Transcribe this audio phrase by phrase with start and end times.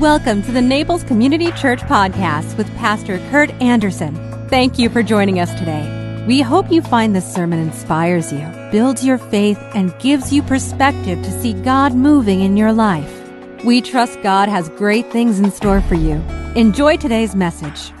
[0.00, 4.14] Welcome to the Naples Community Church Podcast with Pastor Kurt Anderson.
[4.48, 6.24] Thank you for joining us today.
[6.26, 11.22] We hope you find this sermon inspires you, builds your faith, and gives you perspective
[11.22, 13.14] to see God moving in your life.
[13.62, 16.14] We trust God has great things in store for you.
[16.56, 17.92] Enjoy today's message.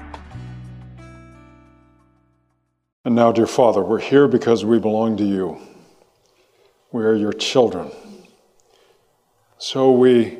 [3.04, 5.60] And now, dear Father, we're here because we belong to you.
[6.92, 7.90] We are your children.
[9.58, 10.39] So we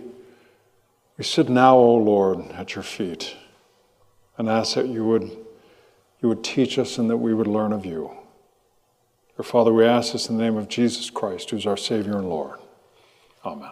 [1.20, 3.36] we sit now, O Lord, at your feet
[4.38, 5.24] and ask that you would,
[6.22, 8.10] you would teach us and that we would learn of you.
[9.36, 12.30] Dear Father, we ask this in the name of Jesus Christ, who's our Savior and
[12.30, 12.58] Lord.
[13.44, 13.68] Amen.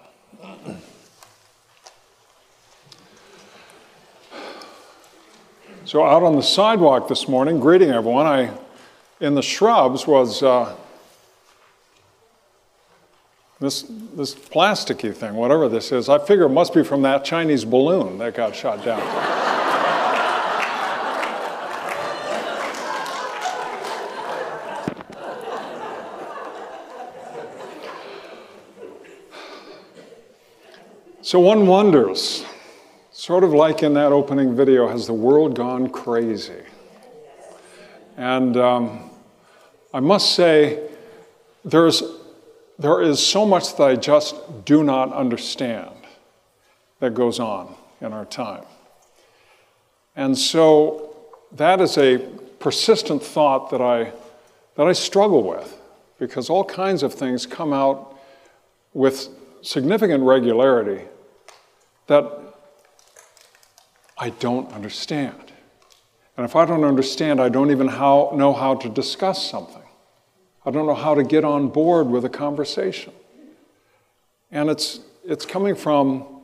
[5.86, 8.52] So, out on the sidewalk this morning, greeting everyone, I,
[9.20, 10.76] in the shrubs was uh,
[13.60, 13.82] this,
[14.14, 18.18] this plasticky thing, whatever this is, I figure it must be from that Chinese balloon
[18.18, 19.02] that got shot down.
[31.20, 32.44] so one wonders,
[33.10, 36.62] sort of like in that opening video, has the world gone crazy?
[38.16, 39.10] And um,
[39.92, 40.88] I must say,
[41.64, 42.02] there's
[42.78, 45.90] there is so much that I just do not understand
[47.00, 48.64] that goes on in our time.
[50.14, 51.16] And so
[51.52, 52.18] that is a
[52.58, 54.12] persistent thought that I,
[54.76, 55.76] that I struggle with
[56.18, 58.18] because all kinds of things come out
[58.92, 59.28] with
[59.62, 61.04] significant regularity
[62.06, 62.32] that
[64.16, 65.52] I don't understand.
[66.36, 69.82] And if I don't understand, I don't even how, know how to discuss something.
[70.68, 73.14] I don't know how to get on board with a conversation.
[74.50, 76.42] And it's, it's coming from,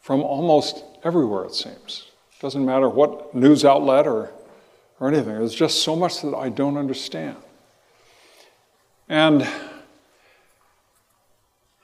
[0.00, 2.06] from almost everywhere, it seems.
[2.40, 4.32] Doesn't matter what news outlet or,
[4.98, 5.26] or anything.
[5.26, 7.36] There's just so much that I don't understand.
[9.10, 9.46] And,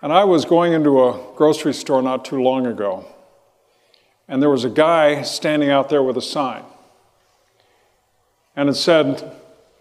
[0.00, 3.04] and I was going into a grocery store not too long ago,
[4.28, 6.64] and there was a guy standing out there with a sign.
[8.56, 9.30] And it said,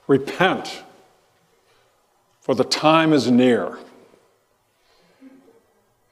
[0.07, 0.83] Repent
[2.47, 3.77] for the time is near.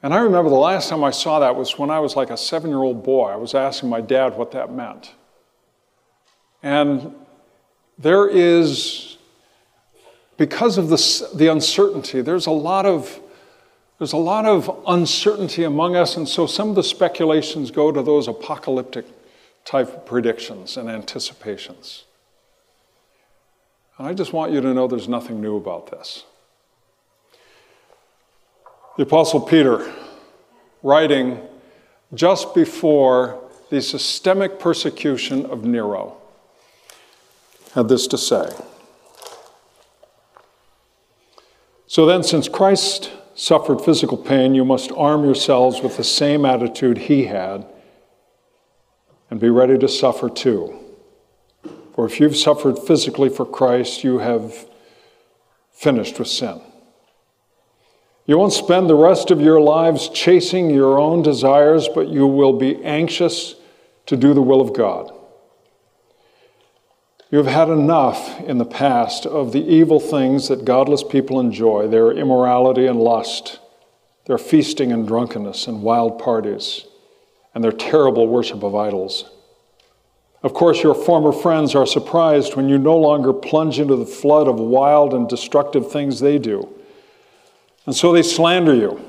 [0.03, 2.35] And I remember the last time I saw that was when I was like a
[2.35, 3.29] seven year old boy.
[3.29, 5.13] I was asking my dad what that meant.
[6.61, 7.15] And
[7.97, 9.17] there is,
[10.35, 13.21] because of the, the uncertainty, there's a lot of
[13.97, 18.03] there's a lot of uncertainty among us, and so some of the speculations go to
[18.03, 19.05] those apocalyptic
[19.63, 22.03] type predictions and anticipations.
[23.97, 26.25] And I just want you to know there's nothing new about this.
[28.97, 29.91] The Apostle Peter,
[30.83, 31.41] writing
[32.13, 36.17] just before the systemic persecution of Nero,
[37.73, 38.49] had this to say.
[41.87, 46.97] So then, since Christ suffered physical pain, you must arm yourselves with the same attitude
[46.97, 47.65] he had
[49.29, 50.84] and be ready to suffer too.
[51.95, 54.67] For if you've suffered physically for Christ, you have
[55.71, 56.59] finished with sin.
[58.25, 62.53] You won't spend the rest of your lives chasing your own desires, but you will
[62.53, 63.55] be anxious
[64.07, 65.13] to do the will of God.
[67.31, 71.87] You have had enough in the past of the evil things that godless people enjoy
[71.87, 73.59] their immorality and lust,
[74.25, 76.85] their feasting and drunkenness and wild parties,
[77.53, 79.29] and their terrible worship of idols.
[80.45, 84.47] Of course, your former friends are surprised when you no longer plunge into the flood
[84.47, 86.69] of wild and destructive things they do.
[87.87, 89.01] And so they slander you.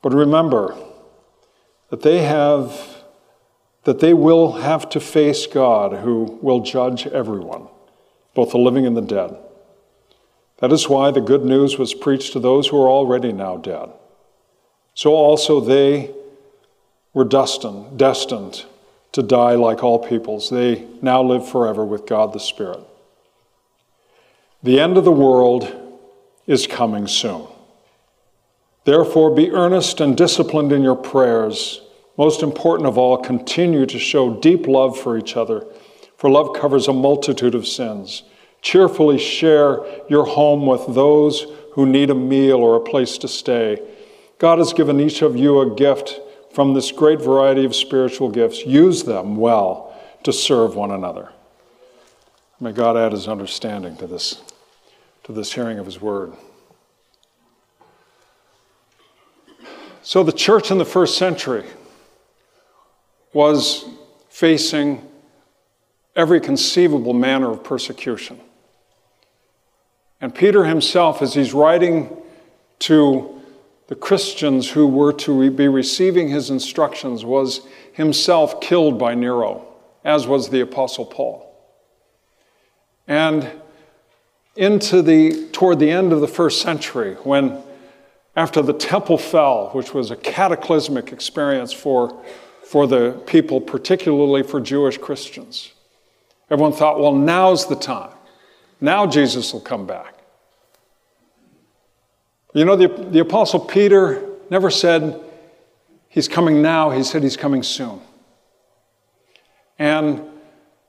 [0.00, 0.76] But remember
[1.88, 3.02] that they have
[3.82, 7.66] that they will have to face God who will judge everyone,
[8.32, 9.36] both the living and the dead.
[10.58, 13.90] That is why the good news was preached to those who are already now dead.
[14.94, 16.14] So also they
[17.12, 18.66] were destined, destined
[19.12, 20.50] to die like all peoples.
[20.50, 22.80] They now live forever with God the Spirit.
[24.62, 25.74] The end of the world
[26.46, 27.46] is coming soon.
[28.84, 31.80] Therefore, be earnest and disciplined in your prayers.
[32.16, 35.66] Most important of all, continue to show deep love for each other,
[36.16, 38.22] for love covers a multitude of sins.
[38.62, 43.80] Cheerfully share your home with those who need a meal or a place to stay.
[44.38, 46.20] God has given each of you a gift
[46.52, 48.64] from this great variety of spiritual gifts.
[48.66, 49.94] Use them well
[50.24, 51.30] to serve one another.
[52.60, 54.42] May God add his understanding to this,
[55.24, 56.32] to this hearing of his word.
[60.02, 61.64] So, the church in the first century,
[63.32, 63.84] was
[64.28, 65.06] facing
[66.16, 68.40] every conceivable manner of persecution.
[70.20, 72.14] And Peter himself, as he's writing
[72.80, 73.39] to
[73.90, 79.66] the Christians who were to be receiving his instructions, was himself killed by Nero,
[80.04, 81.52] as was the Apostle Paul.
[83.08, 83.50] And
[84.54, 87.60] into the, toward the end of the first century, when
[88.36, 92.22] after the temple fell, which was a cataclysmic experience for,
[92.62, 95.72] for the people, particularly for Jewish Christians,
[96.48, 98.12] everyone thought, well, now's the time.
[98.80, 100.19] Now Jesus will come back.
[102.52, 105.20] You know, the, the Apostle Peter never said
[106.08, 108.00] he's coming now, he said he's coming soon.
[109.78, 110.22] And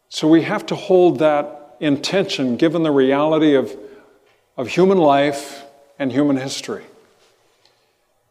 [0.09, 3.75] so we have to hold that intention given the reality of,
[4.57, 5.63] of human life
[5.99, 6.83] and human history.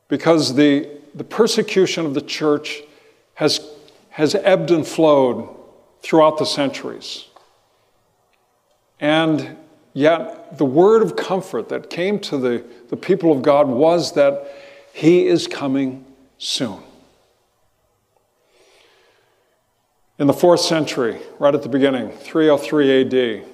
[0.09, 2.83] Because the, the persecution of the church
[3.35, 3.61] has,
[4.11, 5.49] has ebbed and flowed
[6.03, 7.27] throughout the centuries.
[8.99, 9.57] And
[9.93, 14.53] yet, the word of comfort that came to the, the people of God was that
[14.93, 16.05] He is coming
[16.39, 16.81] soon.
[20.19, 23.47] In the fourth century, right at the beginning, 303 AD,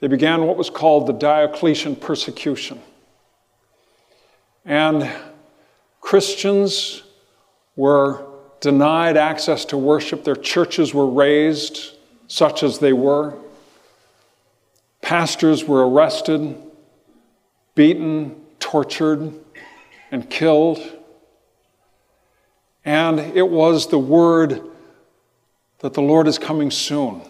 [0.00, 2.80] they began what was called the Diocletian persecution.
[4.64, 5.10] And
[6.00, 7.02] Christians
[7.76, 8.26] were
[8.60, 11.94] denied access to worship, their churches were razed,
[12.26, 13.34] such as they were.
[15.02, 16.56] Pastors were arrested,
[17.74, 19.32] beaten, tortured,
[20.10, 20.78] and killed.
[22.84, 24.62] And it was the word
[25.80, 27.22] that the Lord is coming soon.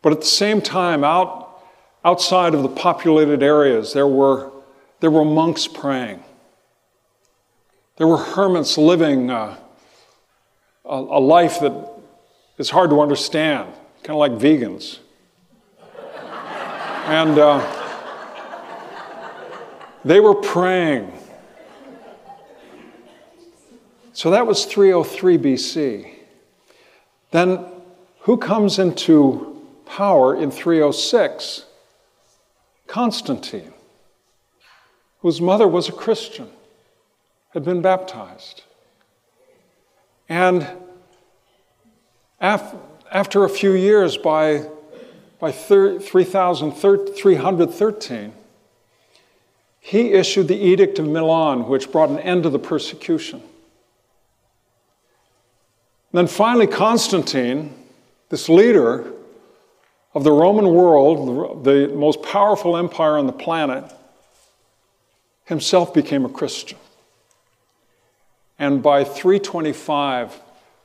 [0.00, 1.62] But at the same time, out,
[2.04, 4.50] outside of the populated areas, there were,
[5.00, 6.22] there were monks praying.
[7.96, 9.56] There were hermits living uh,
[10.84, 11.72] a, a life that
[12.58, 14.98] is hard to understand, kind of like vegans.
[17.04, 17.60] And uh,
[20.04, 21.12] they were praying.
[24.12, 26.14] So that was 303 BC.
[27.30, 27.64] Then
[28.20, 31.64] who comes into power in 306?
[32.86, 33.72] Constantine,
[35.20, 36.48] whose mother was a Christian,
[37.50, 38.62] had been baptized.
[40.28, 40.68] And
[42.40, 42.74] af-
[43.10, 44.66] after a few years, by,
[45.42, 48.32] by 3313,
[49.80, 53.40] he issued the Edict of Milan, which brought an end to the persecution.
[56.12, 57.74] And then finally, Constantine,
[58.28, 59.12] this leader
[60.14, 63.92] of the Roman world, the most powerful empire on the planet,
[65.46, 66.78] himself became a Christian.
[68.60, 70.40] And by 325,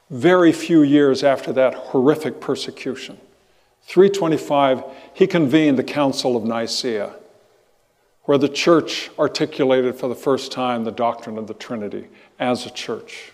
[0.09, 3.19] very few years after that horrific persecution,
[3.87, 7.15] 325, he convened the Council of Nicaea,
[8.23, 12.07] where the church articulated for the first time the doctrine of the Trinity
[12.37, 13.31] as a church.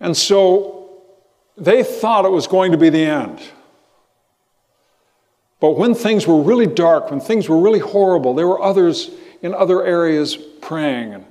[0.00, 1.02] And so
[1.58, 3.40] they thought it was going to be the end.
[5.60, 9.10] But when things were really dark, when things were really horrible, there were others
[9.42, 11.26] in other areas praying and,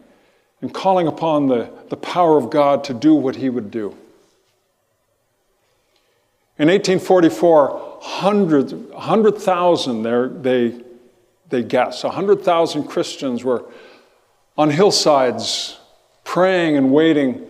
[0.61, 3.97] and calling upon the, the power of God to do what he would do.
[6.61, 10.79] In 1844, hundreds, 100,000, they,
[11.49, 13.65] they guess, 100,000 Christians were
[14.55, 15.79] on hillsides
[16.23, 17.47] praying and waiting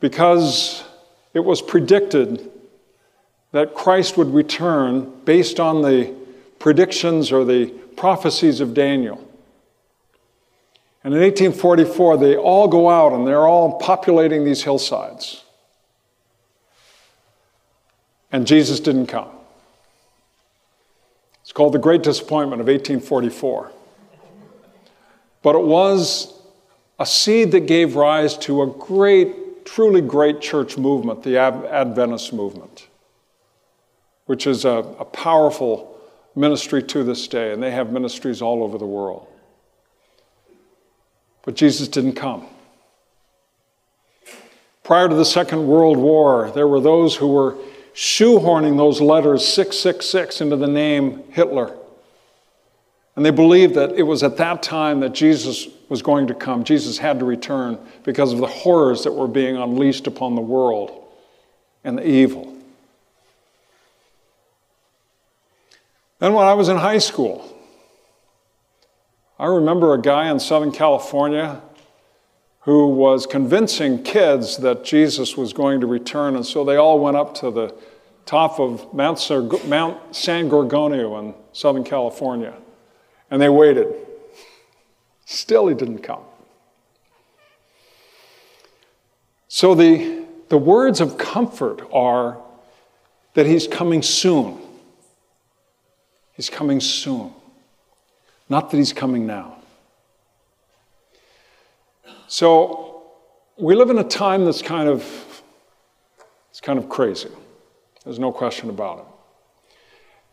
[0.00, 0.84] because
[1.32, 2.50] it was predicted
[3.52, 6.14] that Christ would return based on the
[6.58, 9.16] predictions or the prophecies of Daniel.
[11.02, 15.45] And in 1844, they all go out and they're all populating these hillsides.
[18.32, 19.30] And Jesus didn't come.
[21.42, 23.72] It's called the Great Disappointment of 1844.
[25.42, 26.32] But it was
[26.98, 32.86] a seed that gave rise to a great truly great church movement, the Adventist movement,
[34.26, 35.98] which is a, a powerful
[36.34, 39.26] ministry to this day, and they have ministries all over the world.
[41.44, 42.46] But Jesus didn't come.
[44.82, 47.56] Prior to the Second World War, there were those who were
[47.96, 51.74] shoehorning those letters 666 into the name Hitler.
[53.16, 56.62] And they believed that it was at that time that Jesus was going to come.
[56.62, 61.08] Jesus had to return because of the horrors that were being unleashed upon the world
[61.82, 62.52] and the evil.
[66.18, 67.56] Then, when I was in high school,
[69.38, 71.62] I remember a guy in Southern California
[72.66, 76.34] who was convincing kids that Jesus was going to return.
[76.34, 77.72] And so they all went up to the
[78.26, 82.52] top of Mount, San Gorgonio in Southern California.
[83.30, 83.94] And they waited.
[85.26, 86.22] Still, he didn't come.
[89.46, 92.36] So the, the words of comfort are
[93.34, 94.58] that he's coming soon.
[96.32, 97.32] He's coming soon.
[98.48, 99.56] Not that he's coming now.
[102.28, 103.04] So
[103.56, 105.42] we live in a time that's kind of
[106.50, 107.28] it's kind of crazy.
[108.04, 109.04] There's no question about it.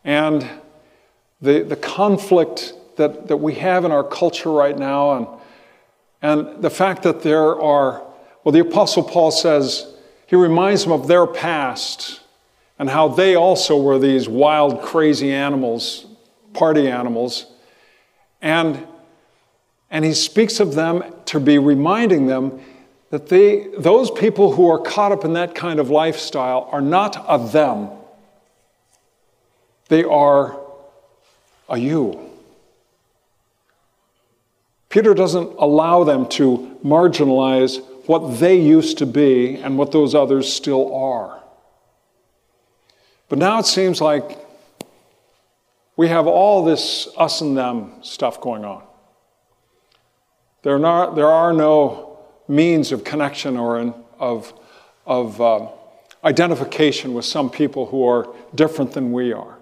[0.04, 0.48] And
[1.42, 5.26] the, the conflict that, that we have in our culture right now, and,
[6.22, 8.02] and the fact that there are,
[8.42, 9.94] well, the Apostle Paul says,
[10.26, 12.20] he reminds them of their past
[12.78, 16.06] and how they also were these wild, crazy animals,
[16.54, 17.46] party animals.
[18.40, 18.86] And
[19.94, 22.60] and he speaks of them to be reminding them
[23.10, 27.16] that they, those people who are caught up in that kind of lifestyle are not
[27.28, 27.88] of them,
[29.88, 30.60] they are
[31.68, 32.18] a you.
[34.88, 40.52] Peter doesn't allow them to marginalize what they used to be and what those others
[40.52, 41.40] still are.
[43.28, 44.44] But now it seems like
[45.96, 48.82] we have all this us and them stuff going on.
[50.64, 52.18] There, not, there are no
[52.48, 54.52] means of connection or in, of,
[55.06, 55.68] of uh,
[56.24, 59.58] identification with some people who are different than we are.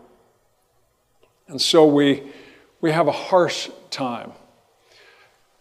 [1.48, 2.22] And so we,
[2.80, 4.30] we have a harsh time.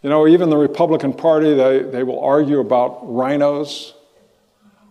[0.03, 3.95] You know, even the Republican Party, they, they will argue about rhinos.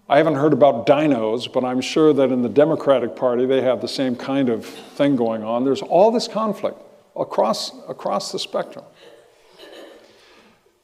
[0.08, 3.80] I haven't heard about dinos, but I'm sure that in the Democratic Party, they have
[3.80, 5.64] the same kind of thing going on.
[5.64, 6.82] There's all this conflict
[7.14, 8.84] across, across the spectrum.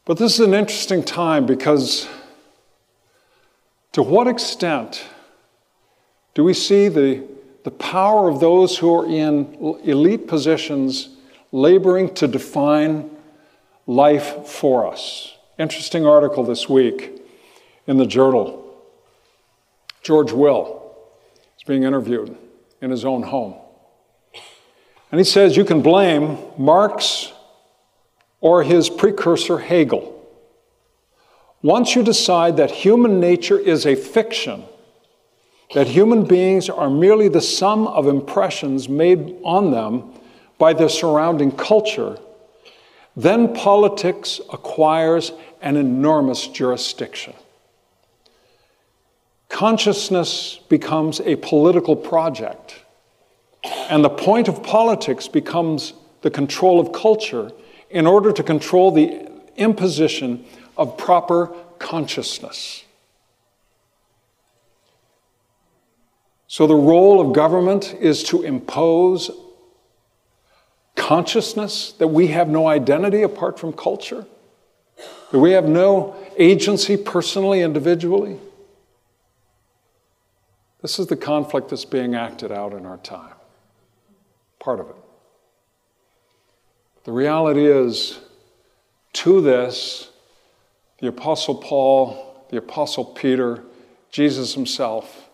[0.06, 2.08] But this is an interesting time because
[3.90, 5.04] to what extent
[6.34, 7.26] do we see the,
[7.64, 11.08] the power of those who are in elite positions
[11.50, 13.10] laboring to define
[13.88, 15.36] life for us?
[15.58, 17.20] Interesting article this week
[17.88, 18.62] in the journal.
[20.02, 20.94] George Will
[21.58, 22.36] is being interviewed
[22.80, 23.56] in his own home.
[25.10, 27.32] And he says you can blame Marx
[28.40, 30.12] or his precursor Hegel.
[31.62, 34.62] Once you decide that human nature is a fiction,
[35.74, 40.12] that human beings are merely the sum of impressions made on them
[40.58, 42.18] by their surrounding culture,
[43.16, 47.32] then politics acquires an enormous jurisdiction.
[49.48, 52.82] Consciousness becomes a political project,
[53.88, 57.50] and the point of politics becomes the control of culture
[57.90, 60.44] in order to control the imposition
[60.76, 62.84] of proper consciousness.
[66.48, 69.30] So, the role of government is to impose
[70.94, 74.26] consciousness that we have no identity apart from culture,
[75.30, 78.38] that we have no agency personally, individually.
[80.82, 83.34] This is the conflict that's being acted out in our time,
[84.60, 84.96] part of it.
[87.06, 88.18] The reality is,
[89.12, 90.10] to this,
[90.98, 93.62] the Apostle Paul, the Apostle Peter,
[94.10, 95.30] Jesus himself,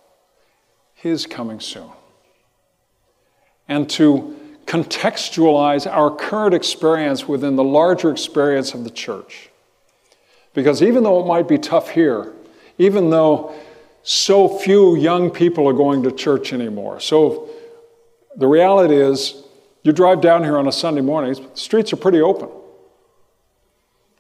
[0.95, 1.89] he is coming soon.
[3.69, 4.37] And to
[4.67, 9.49] contextualize our current experience within the larger experience of the church.
[10.53, 12.35] Because even though it might be tough here,
[12.77, 13.55] even though
[14.03, 17.49] so few young people are going to church anymore, so
[18.37, 19.42] the reality is
[19.83, 22.49] you drive down here on a Sunday morning, the streets are pretty open.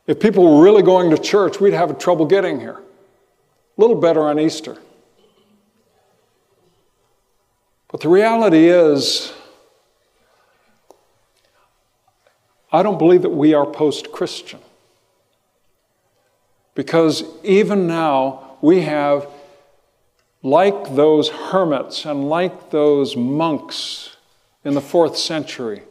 [0.07, 2.79] If people were really going to church, we'd have trouble getting here.
[2.79, 4.77] A little better on Easter.
[7.91, 9.33] But the reality is,
[12.73, 14.61] I don't believe that we are post Christian.
[16.75, 19.29] Because even now, we have,
[20.43, 24.12] like those hermits and like those monks
[24.65, 25.83] in the fourth century,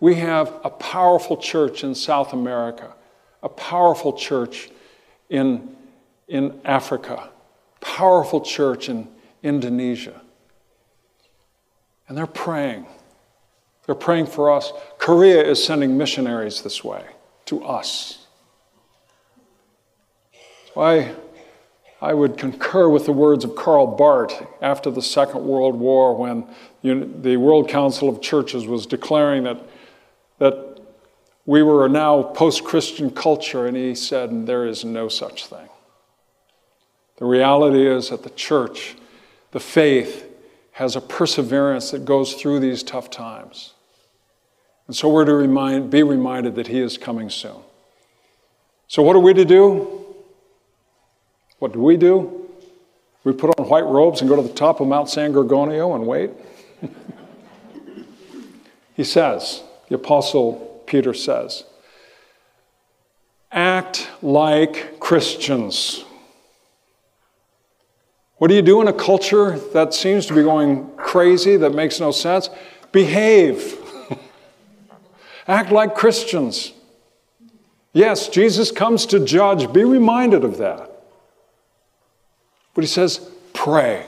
[0.00, 2.92] we have a powerful church in South America,
[3.42, 4.70] a powerful church
[5.28, 5.76] in,
[6.28, 7.30] in Africa,
[7.80, 9.08] powerful church in
[9.42, 10.20] Indonesia.
[12.08, 12.86] And they're praying.
[13.86, 14.72] They're praying for us.
[14.98, 17.04] Korea is sending missionaries this way
[17.46, 18.26] to us.
[20.74, 21.14] So I
[22.02, 26.48] I would concur with the words of Karl Barth after the Second World War when
[26.82, 29.60] the World Council of Churches was declaring that,
[30.38, 30.80] that
[31.46, 35.68] we were now post Christian culture, and he said, There is no such thing.
[37.18, 38.96] The reality is that the church,
[39.52, 40.26] the faith,
[40.72, 43.74] has a perseverance that goes through these tough times.
[44.88, 47.60] And so we're to remind, be reminded that he is coming soon.
[48.88, 50.01] So, what are we to do?
[51.62, 52.48] What do we do?
[53.22, 56.08] We put on white robes and go to the top of Mount San Gorgonio and
[56.08, 56.32] wait?
[58.96, 61.62] he says, the Apostle Peter says,
[63.52, 66.04] act like Christians.
[68.38, 72.00] What do you do in a culture that seems to be going crazy, that makes
[72.00, 72.50] no sense?
[72.90, 73.78] Behave.
[75.46, 76.72] Act like Christians.
[77.92, 79.72] Yes, Jesus comes to judge.
[79.72, 80.91] Be reminded of that.
[82.74, 84.06] But he says, pray.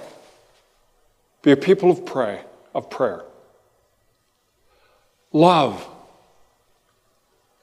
[1.42, 2.40] Be a people of pray,
[2.75, 3.23] of prayer.
[5.33, 5.87] Love.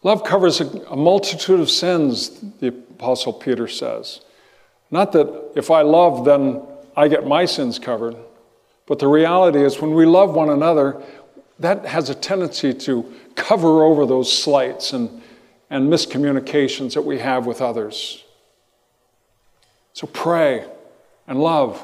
[0.04, 2.30] Love covers a, multitude of sins,
[2.60, 4.22] the Apostle Peter says.
[4.92, 6.62] Not that if I love, then
[6.96, 8.16] I get my sins covered.
[8.88, 11.02] But the reality is, when we love one another,
[11.60, 15.22] that has a tendency to cover over those slights and,
[15.70, 18.24] and miscommunications that we have with others.
[19.94, 20.66] So pray
[21.32, 21.82] and love.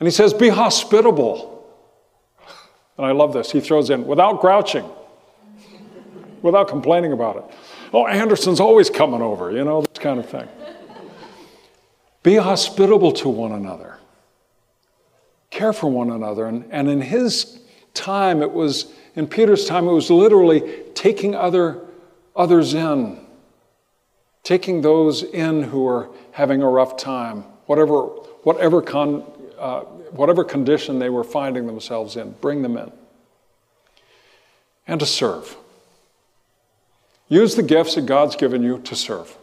[0.00, 1.64] And he says, be hospitable.
[2.96, 3.52] And I love this.
[3.52, 4.90] He throws in, without grouching,
[6.42, 7.44] without complaining about it.
[7.92, 10.48] Oh, Anderson's always coming over, you know, this kind of thing.
[12.24, 13.98] Be hospitable to one another.
[15.50, 16.46] Care for one another.
[16.46, 17.60] And, and in his
[17.94, 21.80] time, it was, in Peter's time, it was literally taking other,
[22.34, 23.24] others in,
[24.42, 28.00] taking those in who were having a rough time, whatever,
[28.42, 29.22] whatever, con,
[29.56, 32.90] uh, whatever condition they were finding themselves in, bring them in.
[34.88, 35.56] And to serve.
[37.28, 39.36] Use the gifts that God's given you to serve.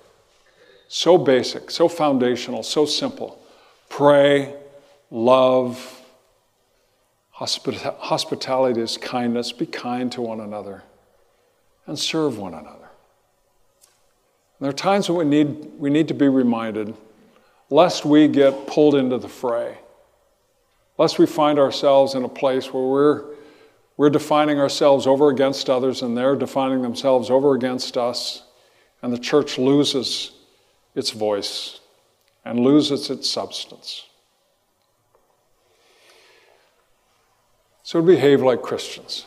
[0.89, 3.41] So basic, so foundational, so simple.
[3.87, 4.53] Pray,
[5.09, 6.01] love,
[7.31, 9.53] hospitality is kindness.
[9.53, 10.83] Be kind to one another
[11.85, 12.89] and serve one another.
[14.59, 16.93] And there are times when we need, we need to be reminded
[17.69, 19.77] lest we get pulled into the fray,
[20.97, 23.25] lest we find ourselves in a place where we're,
[23.97, 28.43] we're defining ourselves over against others and they're defining themselves over against us,
[29.01, 30.31] and the church loses
[30.95, 31.79] its voice
[32.45, 34.05] and loses its substance.
[37.83, 39.25] So behave like Christians.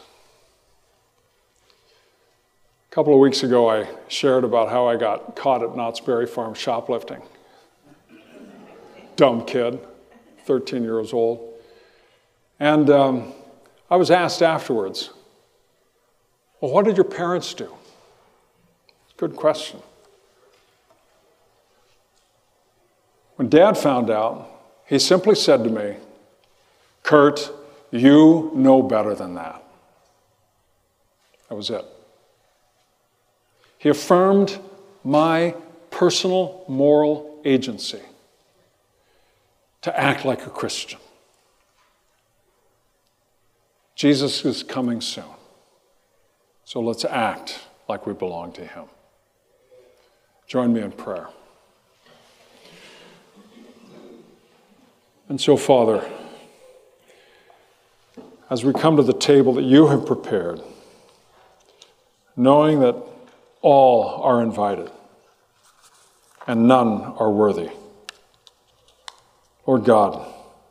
[2.90, 6.26] A couple of weeks ago, I shared about how I got caught at Knott's Berry
[6.26, 7.22] Farm shoplifting.
[9.20, 9.78] Dumb kid,
[10.46, 11.46] 13 years old.
[12.58, 13.34] And um,
[13.90, 15.10] I was asked afterwards,
[16.58, 17.70] Well, what did your parents do?
[19.18, 19.80] Good question.
[23.36, 24.48] When dad found out,
[24.86, 25.96] he simply said to me,
[27.02, 27.52] Kurt,
[27.90, 29.62] you know better than that.
[31.50, 31.84] That was it.
[33.76, 34.58] He affirmed
[35.04, 35.54] my
[35.90, 38.00] personal moral agency
[39.82, 40.98] to act like a Christian.
[43.94, 45.24] Jesus is coming soon.
[46.64, 48.84] So let's act like we belong to him.
[50.46, 51.28] Join me in prayer.
[55.28, 56.08] And so, Father,
[58.48, 60.60] as we come to the table that you have prepared,
[62.36, 62.96] knowing that
[63.62, 64.90] all are invited
[66.46, 67.70] and none are worthy,
[69.70, 70.26] Lord God,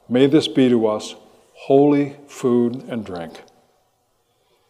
[0.09, 1.15] may this be to us
[1.53, 3.31] holy food and drink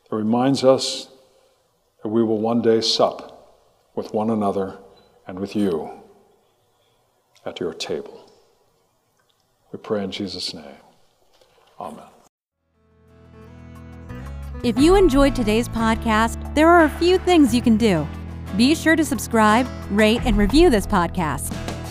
[0.08, 1.10] that reminds us
[2.04, 4.78] that we will one day sup with one another
[5.26, 5.90] and with you
[7.44, 8.32] at your table.
[9.72, 10.78] We pray in Jesus' name.
[11.80, 12.06] Amen.
[14.64, 18.08] If you enjoyed today's podcast, there are a few things you can do.
[18.56, 21.69] Be sure to subscribe, rate, and review this podcast.